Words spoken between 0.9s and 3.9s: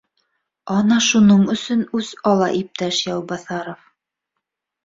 шуның өсөн үс ала иптәш Яубаҫаров